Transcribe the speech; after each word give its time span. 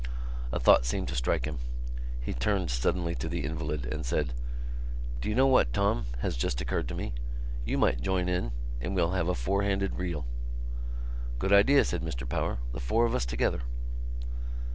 A 0.51 0.59
thought 0.59 0.83
seemed 0.83 1.07
to 1.09 1.15
strike 1.15 1.45
him. 1.45 1.59
He 2.19 2.33
turned 2.33 2.71
suddenly 2.71 3.13
to 3.13 3.29
the 3.29 3.45
invalid 3.45 3.85
and 3.85 4.03
said: 4.03 4.33
"D'ye 5.19 5.35
know 5.35 5.45
what, 5.45 5.73
Tom, 5.73 6.07
has 6.21 6.35
just 6.35 6.59
occurred 6.59 6.87
to 6.87 6.95
me? 6.95 7.13
You 7.65 7.77
might 7.77 8.01
join 8.01 8.27
in 8.27 8.51
and 8.81 8.95
we'd 8.95 9.11
have 9.11 9.27
a 9.27 9.35
four 9.35 9.61
handed 9.61 9.97
reel." 9.97 10.25
"Good 11.37 11.53
idea," 11.53 11.85
said 11.85 12.01
Mr 12.01 12.27
Power. 12.27 12.57
"The 12.73 12.79
four 12.79 13.05
of 13.05 13.13
us 13.13 13.27
together." 13.27 13.61